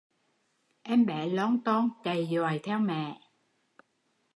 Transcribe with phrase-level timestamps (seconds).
[0.95, 3.21] Em bé lon ton chạy dọi theo mẹ